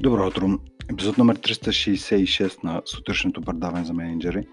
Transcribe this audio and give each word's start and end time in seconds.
Добро 0.00 0.26
утро! 0.26 0.58
Епизод 0.90 1.18
номер 1.18 1.36
366 1.36 2.64
на 2.64 2.82
сутрешното 2.84 3.40
предаване 3.40 3.84
за 3.84 3.92
менеджери. 3.92 4.46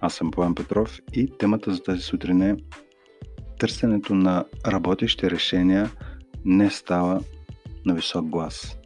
Аз 0.00 0.14
съм 0.14 0.30
Поян 0.30 0.54
Петров 0.54 0.98
и 1.12 1.32
темата 1.38 1.74
за 1.74 1.82
тази 1.82 2.00
сутрин 2.00 2.42
е 2.42 2.56
търсенето 3.58 4.14
на 4.14 4.44
работещи 4.66 5.30
решения 5.30 5.90
не 6.44 6.70
става 6.70 7.20
на 7.86 7.94
висок 7.94 8.28
глас. 8.28 8.78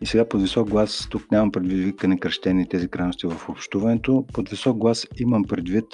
И 0.00 0.06
сега 0.06 0.28
под 0.28 0.42
висок 0.42 0.70
глас, 0.70 1.08
тук 1.10 1.30
нямам 1.32 1.52
предвид 1.52 1.84
викане, 1.84 2.18
кръщени 2.18 2.68
тези 2.68 2.88
крайности 2.88 3.26
в 3.26 3.48
общуването. 3.48 4.24
Под 4.32 4.48
висок 4.48 4.76
глас 4.76 5.06
имам 5.18 5.44
предвид 5.44 5.84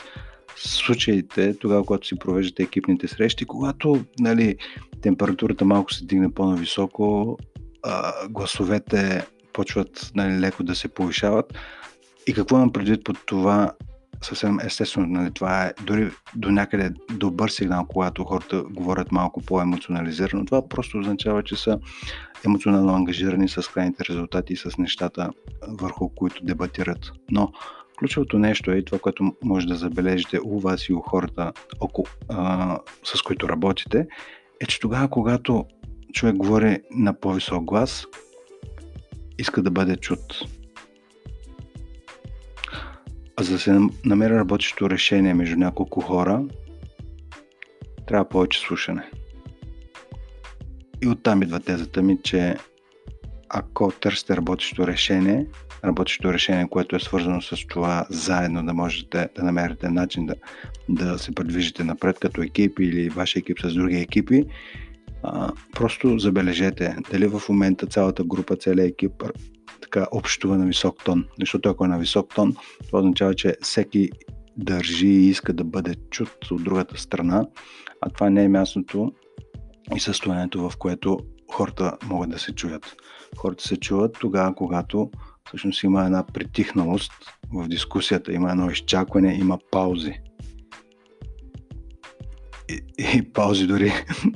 случаите, 0.56 1.58
тогава, 1.58 1.84
когато 1.84 2.06
си 2.06 2.18
провеждате 2.18 2.62
екипните 2.62 3.08
срещи, 3.08 3.44
когато 3.44 4.04
нали, 4.20 4.56
температурата 5.00 5.64
малко 5.64 5.92
се 5.92 6.04
дигне 6.04 6.34
по-нависоко, 6.34 7.38
гласовете 8.30 9.26
почват 9.52 10.10
нали, 10.14 10.40
леко 10.40 10.62
да 10.62 10.74
се 10.74 10.88
повишават. 10.88 11.54
И 12.26 12.34
какво 12.34 12.56
имам 12.56 12.72
предвид 12.72 13.04
под 13.04 13.16
това? 13.26 13.72
Съвсем 14.22 14.58
естествено, 14.60 15.06
нали, 15.06 15.30
това 15.30 15.64
е 15.64 15.72
дори 15.82 16.10
до 16.36 16.50
някъде 16.50 16.90
добър 17.12 17.48
сигнал, 17.48 17.86
когато 17.88 18.24
хората 18.24 18.62
говорят 18.62 19.12
малко 19.12 19.42
по-емоционализирано. 19.42 20.44
Това 20.44 20.68
просто 20.68 20.98
означава, 20.98 21.42
че 21.42 21.56
са 21.56 21.78
емоционално 22.46 22.94
ангажирани 22.94 23.48
с 23.48 23.62
крайните 23.62 24.04
резултати 24.10 24.52
и 24.52 24.56
с 24.56 24.78
нещата, 24.78 25.30
върху 25.68 26.08
които 26.08 26.44
дебатират. 26.44 27.12
Но 27.30 27.52
ключовото 27.98 28.38
нещо 28.38 28.70
е 28.70 28.82
това, 28.82 28.98
което 28.98 29.34
може 29.42 29.66
да 29.66 29.74
забележите 29.74 30.40
у 30.44 30.60
вас 30.60 30.88
и 30.88 30.92
у 30.92 31.00
хората, 31.00 31.52
около, 31.80 32.06
а, 32.28 32.78
с 33.04 33.22
които 33.22 33.48
работите, 33.48 34.06
е, 34.60 34.66
че 34.66 34.80
тогава, 34.80 35.08
когато 35.08 35.64
човек 36.24 36.36
говори 36.36 36.78
на 36.90 37.20
по-висок 37.20 37.64
глас, 37.64 38.06
иска 39.38 39.62
да 39.62 39.70
бъде 39.70 39.96
чут. 39.96 40.20
А 43.36 43.42
за 43.42 43.52
да 43.52 43.58
се 43.58 43.80
намери 44.04 44.34
работещо 44.34 44.90
решение 44.90 45.34
между 45.34 45.56
няколко 45.56 46.00
хора, 46.00 46.44
трябва 48.06 48.28
повече 48.28 48.60
слушане. 48.60 49.10
И 51.02 51.08
оттам 51.08 51.42
идва 51.42 51.60
тезата 51.60 52.02
ми, 52.02 52.18
че 52.22 52.56
ако 53.48 53.92
търсите 53.92 54.36
работещо 54.36 54.86
решение, 54.86 55.46
работещо 55.84 56.32
решение, 56.32 56.68
което 56.70 56.96
е 56.96 57.00
свързано 57.00 57.40
с 57.40 57.66
това 57.68 58.06
заедно 58.10 58.66
да 58.66 58.74
можете 58.74 59.28
да 59.36 59.42
намерите 59.42 59.88
начин 59.88 60.26
да, 60.26 60.34
да 60.88 61.18
се 61.18 61.34
предвижите 61.34 61.84
напред 61.84 62.18
като 62.20 62.42
екип 62.42 62.78
или 62.78 63.08
вашия 63.08 63.40
екип 63.40 63.60
с 63.60 63.74
други 63.74 63.96
екипи, 63.96 64.44
просто 65.72 66.18
забележете 66.18 66.96
дали 67.10 67.26
в 67.26 67.42
момента 67.48 67.86
цялата 67.86 68.24
група, 68.24 68.56
целият 68.56 68.90
екип 68.90 69.12
така 69.80 70.06
общува 70.12 70.58
на 70.58 70.66
висок 70.66 71.04
тон. 71.04 71.24
Защото 71.40 71.68
ако 71.68 71.84
е 71.84 71.88
на 71.88 71.98
висок 71.98 72.34
тон, 72.34 72.56
това 72.86 72.98
означава, 72.98 73.34
че 73.34 73.56
всеки 73.62 74.10
държи 74.56 75.06
и 75.06 75.28
иска 75.28 75.52
да 75.52 75.64
бъде 75.64 75.94
чут 76.10 76.50
от 76.50 76.64
другата 76.64 76.98
страна, 76.98 77.46
а 78.00 78.10
това 78.10 78.30
не 78.30 78.44
е 78.44 78.48
мястото 78.48 79.12
и 79.96 80.00
състоянието, 80.00 80.70
в 80.70 80.76
което 80.78 81.18
хората 81.52 81.96
могат 82.06 82.30
да 82.30 82.38
се 82.38 82.54
чуят. 82.54 82.96
Хората 83.36 83.64
се 83.64 83.76
чуват 83.76 84.16
тогава, 84.20 84.54
когато 84.54 85.10
всъщност 85.48 85.82
има 85.82 86.04
една 86.04 86.26
притихналост 86.26 87.12
в 87.52 87.68
дискусията, 87.68 88.32
има 88.32 88.50
едно 88.50 88.70
изчакване, 88.70 89.34
има 89.34 89.58
паузи 89.70 90.14
и, 92.68 92.80
и 93.16 93.22
паузи 93.32 93.66
дори. 93.66 93.92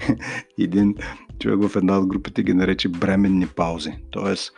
Един 0.58 0.94
човек 1.38 1.70
в 1.70 1.76
една 1.76 1.98
от 1.98 2.06
групите 2.06 2.42
ги 2.42 2.54
нарече 2.54 2.88
бременни 2.88 3.46
паузи. 3.46 3.92
Тоест, 4.10 4.52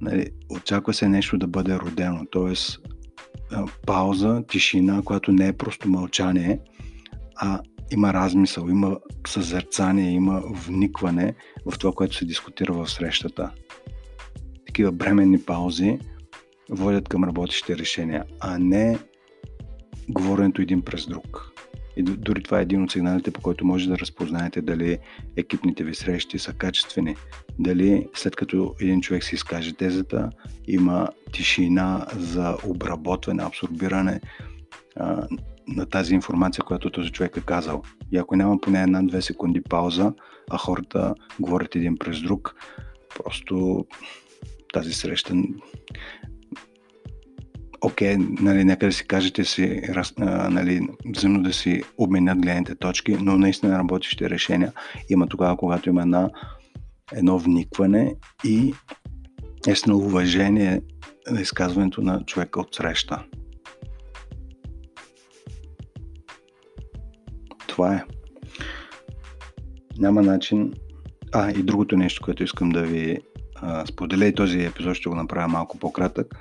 нали, 0.00 0.30
очаква 0.48 0.94
се 0.94 1.08
нещо 1.08 1.38
да 1.38 1.46
бъде 1.46 1.78
родено. 1.78 2.26
Тоест, 2.30 2.80
пауза, 3.86 4.42
тишина, 4.48 5.02
която 5.04 5.32
не 5.32 5.48
е 5.48 5.52
просто 5.52 5.88
мълчание, 5.88 6.60
а 7.36 7.60
има 7.92 8.12
размисъл, 8.12 8.68
има 8.68 8.96
съзерцание, 9.26 10.10
има 10.10 10.42
вникване 10.46 11.34
в 11.66 11.78
това, 11.78 11.92
което 11.92 12.16
се 12.16 12.24
дискутира 12.24 12.72
в 12.72 12.90
срещата. 12.90 13.50
Такива 14.66 14.92
бременни 14.92 15.42
паузи 15.42 15.98
водят 16.70 17.08
към 17.08 17.24
работещи 17.24 17.76
решения, 17.76 18.24
а 18.40 18.58
не 18.58 18.98
говоренето 20.08 20.62
един 20.62 20.82
през 20.82 21.06
друг. 21.06 21.55
И 21.96 22.02
дори 22.02 22.42
това 22.42 22.58
е 22.58 22.62
един 22.62 22.82
от 22.82 22.92
сигналите, 22.92 23.30
по 23.30 23.40
който 23.40 23.66
може 23.66 23.88
да 23.88 23.98
разпознаете 23.98 24.62
дали 24.62 24.98
екипните 25.36 25.84
ви 25.84 25.94
срещи 25.94 26.38
са 26.38 26.52
качествени. 26.52 27.16
Дали 27.58 28.08
след 28.14 28.36
като 28.36 28.74
един 28.80 29.00
човек 29.00 29.24
си 29.24 29.34
изкаже 29.34 29.72
тезата, 29.72 30.30
има 30.68 31.08
тишина 31.32 32.06
за 32.16 32.56
обработване, 32.64 33.42
абсорбиране 33.42 34.20
а, 34.96 35.26
на 35.68 35.86
тази 35.86 36.14
информация, 36.14 36.64
която 36.64 36.90
този 36.90 37.10
човек 37.10 37.36
е 37.36 37.40
казал. 37.40 37.82
И 38.12 38.18
ако 38.18 38.36
няма 38.36 38.60
поне 38.60 38.82
една-две 38.82 39.22
секунди 39.22 39.60
пауза, 39.60 40.12
а 40.50 40.58
хората 40.58 41.14
говорят 41.40 41.76
един 41.76 41.96
през 41.96 42.22
друг, 42.22 42.54
просто 43.14 43.86
тази 44.72 44.92
среща 44.92 45.34
окей, 47.86 48.16
okay, 48.16 48.40
нали, 48.40 48.64
нека 48.64 48.86
да 48.86 48.92
си 48.92 49.06
кажете 49.06 49.44
си, 49.44 49.82
раз, 49.88 50.14
нали, 50.50 50.88
взаимно 51.16 51.42
да 51.42 51.52
си 51.52 51.82
обменят 51.98 52.38
гледните 52.38 52.74
точки, 52.74 53.16
но 53.20 53.38
наистина 53.38 53.78
работещи 53.78 54.30
решения 54.30 54.72
има 55.08 55.26
тогава, 55.26 55.56
когато 55.56 55.88
има 55.88 56.02
една, 56.02 56.30
едно 57.12 57.38
вникване 57.38 58.14
и 58.44 58.74
естествено 59.58 59.98
уважение 59.98 60.80
на 61.30 61.40
изказването 61.40 62.02
на 62.02 62.24
човека 62.24 62.60
от 62.60 62.74
среща. 62.74 63.24
Това 67.66 67.94
е. 67.94 68.04
Няма 69.98 70.22
начин. 70.22 70.72
А, 71.32 71.50
и 71.50 71.62
другото 71.62 71.96
нещо, 71.96 72.22
което 72.24 72.42
искам 72.42 72.68
да 72.68 72.82
ви 72.82 73.18
а, 73.54 73.86
споделя 73.86 74.26
и 74.26 74.34
този 74.34 74.64
епизод 74.64 74.94
ще 74.94 75.08
го 75.08 75.14
направя 75.14 75.48
малко 75.48 75.78
по-кратък 75.78 76.34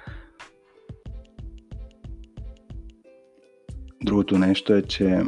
Другото 4.25 4.47
нещо 4.47 4.73
е, 4.73 4.81
че 4.81 5.21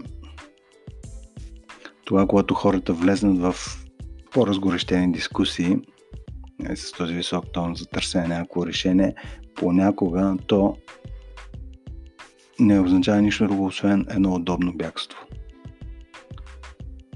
това, 2.05 2.27
когато 2.27 2.53
хората 2.53 2.93
влезнат 2.93 3.37
в 3.37 3.55
по-разгорещени 4.31 5.11
дискусии 5.11 5.77
е, 6.69 6.75
с 6.75 6.91
този 6.91 7.13
висок 7.13 7.45
тон 7.53 7.75
за 7.75 7.85
търсене 7.85 8.27
на 8.27 8.35
някакво 8.35 8.65
решение, 8.65 9.15
понякога 9.55 10.35
то 10.47 10.77
не 12.59 12.79
означава 12.79 13.21
нищо 13.21 13.47
друго, 13.47 13.65
освен 13.65 14.05
едно 14.09 14.33
удобно 14.33 14.73
бягство. 14.73 15.19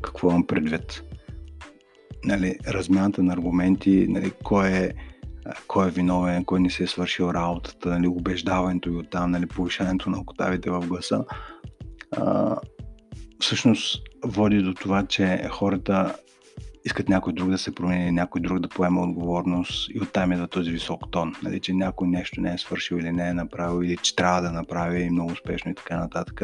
Какво 0.01 0.29
имам 0.29 0.47
предвид? 0.47 1.03
Нали, 2.25 2.57
размяната 2.67 3.23
на 3.23 3.33
аргументи, 3.33 4.07
нали, 4.09 4.31
кой 4.43 4.69
е 4.69 4.93
кой 5.67 5.87
е 5.87 5.91
виновен, 5.91 6.45
кой 6.45 6.59
не 6.59 6.69
си 6.69 6.83
е 6.83 6.87
свършил 6.87 7.31
работата, 7.33 7.89
нали, 7.89 8.07
убеждаването 8.07 8.89
и 8.89 8.95
оттам, 8.95 9.31
нали, 9.31 9.45
повишаването 9.45 10.09
на 10.09 10.19
октавите 10.19 10.69
в 10.69 10.87
гласа, 10.87 11.25
всъщност 13.39 14.01
води 14.23 14.61
до 14.61 14.73
това, 14.73 15.05
че 15.07 15.47
хората 15.51 16.15
искат 16.85 17.09
някой 17.09 17.33
друг 17.33 17.49
да 17.49 17.57
се 17.57 17.75
промени, 17.75 18.11
някой 18.11 18.41
друг 18.41 18.59
да 18.59 18.69
поема 18.69 19.01
отговорност 19.01 19.89
и 19.89 19.99
оттам 20.01 20.31
идва 20.31 20.47
този 20.47 20.71
висок 20.71 21.11
тон, 21.11 21.35
нали, 21.43 21.59
че 21.59 21.73
някой 21.73 22.07
нещо 22.07 22.41
не 22.41 22.53
е 22.53 22.57
свършил 22.57 22.95
или 22.95 23.11
не 23.11 23.29
е 23.29 23.33
направил 23.33 23.83
или 23.83 23.97
че 23.97 24.15
трябва 24.15 24.41
да 24.41 24.51
направи 24.51 25.09
много 25.09 25.31
успешно 25.31 25.71
и 25.71 25.75
така 25.75 25.97
нататък. 25.97 26.41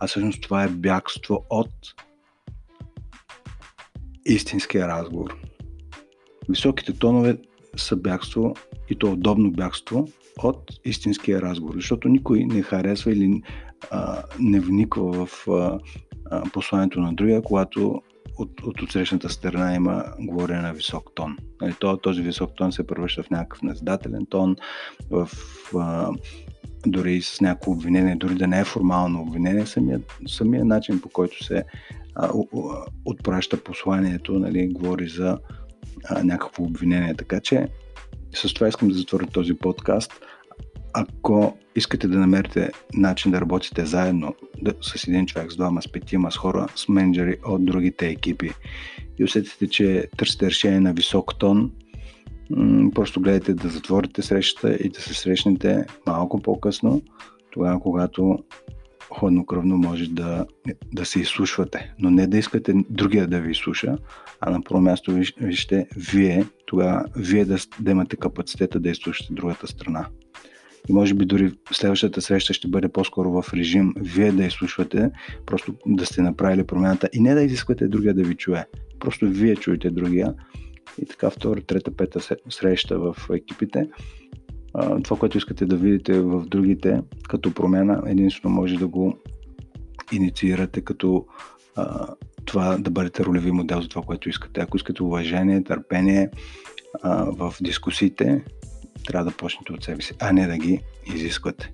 А 0.00 0.06
всъщност 0.06 0.42
това 0.42 0.64
е 0.64 0.68
бягство 0.68 1.44
от 1.50 1.72
истинския 4.24 4.88
разговор. 4.88 5.36
Високите 6.48 6.98
тонове 6.98 7.38
са 7.76 7.96
бягство 7.96 8.54
и 8.90 8.98
то 8.98 9.12
удобно 9.12 9.50
бягство 9.50 10.08
от 10.42 10.72
истинския 10.84 11.42
разговор, 11.42 11.74
защото 11.74 12.08
никой 12.08 12.44
не 12.44 12.62
харесва 12.62 13.12
или 13.12 13.42
а, 13.90 14.22
не 14.40 14.60
вниква 14.60 15.26
в 15.26 15.48
а, 15.48 15.80
посланието 16.52 17.00
на 17.00 17.14
другия, 17.14 17.42
когато 17.42 18.02
от, 18.38 18.62
от 18.62 18.82
отсрещната 18.82 19.28
страна 19.28 19.74
има 19.74 20.04
говорене 20.20 20.62
на 20.62 20.72
висок 20.72 21.10
тон. 21.14 21.36
Нали, 21.60 21.74
то, 21.80 21.96
този 21.96 22.22
висок 22.22 22.50
тон 22.56 22.72
се 22.72 22.86
превръща 22.86 23.22
в 23.22 23.30
някакъв 23.30 23.62
назидателен 23.62 24.26
тон, 24.26 24.56
в 25.10 25.28
а, 25.76 26.10
дори 26.86 27.22
с 27.22 27.40
някакво 27.40 27.72
обвинение, 27.72 28.16
дори 28.16 28.34
да 28.34 28.46
не 28.46 28.60
е 28.60 28.64
формално 28.64 29.22
обвинение, 29.22 29.66
самия, 29.66 30.00
самия 30.26 30.64
начин 30.64 31.00
по 31.00 31.08
който 31.08 31.44
се 31.44 31.64
а, 32.14 32.30
отпраща 33.04 33.64
посланието, 33.64 34.38
нали, 34.38 34.68
говори 34.68 35.08
за 35.08 35.38
а, 36.04 36.24
някакво 36.24 36.64
обвинение. 36.64 37.14
Така 37.14 37.40
че 37.40 37.68
с 38.34 38.54
това 38.54 38.68
искам 38.68 38.88
да 38.88 38.94
затворя 38.94 39.26
този 39.26 39.54
подкаст. 39.54 40.12
Ако 40.92 41.58
искате 41.76 42.08
да 42.08 42.18
намерите 42.18 42.70
начин 42.94 43.32
да 43.32 43.40
работите 43.40 43.86
заедно 43.86 44.34
да, 44.62 44.74
с 44.80 45.08
един 45.08 45.26
човек, 45.26 45.52
с 45.52 45.56
двама, 45.56 45.82
с 45.82 45.92
петима, 45.92 46.32
с 46.32 46.36
хора, 46.36 46.66
с 46.76 46.88
менеджери 46.88 47.36
от 47.46 47.64
другите 47.64 48.08
екипи 48.08 48.50
и 49.18 49.24
усетите, 49.24 49.68
че 49.68 50.08
търсите 50.16 50.46
решение 50.46 50.80
на 50.80 50.92
висок 50.92 51.38
тон, 51.38 51.72
просто 52.94 53.20
гледайте 53.20 53.54
да 53.54 53.68
затворите 53.68 54.22
срещата 54.22 54.74
и 54.74 54.88
да 54.88 55.00
се 55.00 55.14
срещнете 55.14 55.86
малко 56.06 56.42
по-късно, 56.42 57.02
тогава 57.50 57.80
когато 57.80 58.38
хладнокръвно 59.14 59.76
може 59.76 60.10
да, 60.10 60.46
да 60.92 61.04
се 61.04 61.20
изслушвате. 61.20 61.94
Но 61.98 62.10
не 62.10 62.26
да 62.26 62.38
искате 62.38 62.74
другия 62.90 63.26
да 63.26 63.40
ви 63.40 63.50
изслуша, 63.50 63.98
а 64.40 64.50
на 64.50 64.62
първо 64.62 64.80
място 64.80 65.18
вижте 65.40 65.86
вие, 65.96 66.44
тогава 66.66 67.04
вие 67.16 67.44
да, 67.44 67.56
да 67.80 67.90
имате 67.90 68.16
капацитета 68.16 68.80
да 68.80 68.90
изслушате 68.90 69.34
другата 69.34 69.66
страна. 69.66 70.06
И 70.88 70.92
може 70.92 71.14
би 71.14 71.24
дори 71.24 71.52
следващата 71.72 72.22
среща 72.22 72.54
ще 72.54 72.68
бъде 72.68 72.88
по-скоро 72.88 73.42
в 73.42 73.54
режим 73.54 73.94
вие 73.96 74.32
да 74.32 74.44
изслушвате, 74.44 75.10
просто 75.46 75.74
да 75.86 76.06
сте 76.06 76.22
направили 76.22 76.66
промяната 76.66 77.08
и 77.12 77.20
не 77.20 77.34
да 77.34 77.42
изисквате 77.42 77.88
другия 77.88 78.14
да 78.14 78.22
ви 78.22 78.34
чуе. 78.34 78.64
Просто 79.00 79.26
вие 79.28 79.56
чуете 79.56 79.90
другия. 79.90 80.34
И 81.02 81.06
така 81.06 81.30
втора, 81.30 81.60
трета, 81.60 81.96
пета 81.96 82.20
среща 82.50 82.98
в 82.98 83.16
екипите. 83.34 83.88
Това, 85.04 85.16
което 85.18 85.38
искате 85.38 85.66
да 85.66 85.76
видите 85.76 86.20
в 86.20 86.46
другите 86.46 87.02
като 87.28 87.54
промяна, 87.54 88.02
единствено 88.06 88.54
може 88.54 88.76
да 88.76 88.86
го 88.86 89.18
инициирате 90.12 90.80
като 90.80 91.26
а, 91.76 92.06
това 92.44 92.76
да 92.78 92.90
бъдете 92.90 93.24
ролеви 93.24 93.50
модел 93.50 93.80
за 93.80 93.88
това, 93.88 94.02
което 94.02 94.28
искате. 94.28 94.60
Ако 94.60 94.76
искате 94.76 95.02
уважение, 95.02 95.64
търпение 95.64 96.30
а, 97.02 97.24
в 97.24 97.54
дискусиите, 97.60 98.44
трябва 99.06 99.30
да 99.30 99.36
почнете 99.36 99.72
от 99.72 99.84
себе 99.84 100.02
си, 100.02 100.14
а 100.20 100.32
не 100.32 100.46
да 100.46 100.58
ги 100.58 100.80
изисквате. 101.14 101.72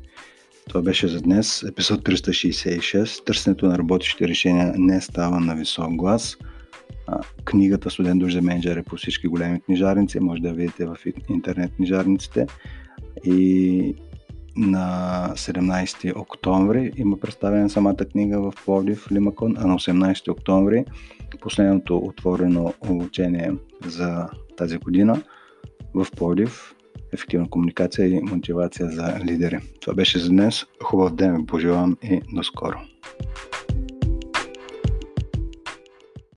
Това 0.69 0.83
беше 0.83 1.09
за 1.09 1.21
днес. 1.21 1.63
Епизод 1.63 2.03
366. 2.03 3.25
Търсенето 3.25 3.67
на 3.67 3.79
работещи 3.79 4.29
решения 4.29 4.75
не 4.77 5.01
става 5.01 5.41
на 5.41 5.55
висок 5.55 5.97
глас. 5.97 6.37
Книгата 7.45 7.91
Студент 7.91 8.21
дужда 8.21 8.43
менеджер 8.43 8.77
е 8.77 8.83
по 8.83 8.97
всички 8.97 9.29
големи 9.29 9.61
книжарници. 9.61 10.21
Може 10.21 10.43
да 10.43 10.49
я 10.49 10.55
видите 10.55 10.87
в 10.87 10.97
интернет 11.29 11.73
книжарниците. 11.77 12.47
И 13.25 13.95
на 14.57 15.29
17 15.35 16.17
октомври 16.17 16.93
има 16.97 17.17
представена 17.17 17.71
самата 17.71 17.97
книга 17.97 18.41
в 18.41 18.53
Пловдив, 18.65 19.13
Лимакон, 19.13 19.55
а 19.59 19.67
на 19.67 19.75
18 19.75 20.31
октомври 20.31 20.85
последното 21.43 21.97
отворено 21.97 22.75
обучение 22.89 23.53
за 23.87 24.29
тази 24.57 24.79
година 24.79 25.23
в 25.95 26.07
Пловдив 26.17 26.75
ефективна 27.13 27.51
комуникация 27.51 28.07
и 28.07 28.21
мотивация 28.21 28.91
за 28.91 29.21
лидери. 29.25 29.59
Това 29.81 29.95
беше 29.95 30.19
за 30.19 30.29
днес. 30.29 30.65
Хубав 30.83 31.15
ден 31.15 31.37
ви 31.37 31.47
пожелавам 31.47 31.97
и 32.03 32.21
до 32.33 32.43
скоро. 32.43 32.79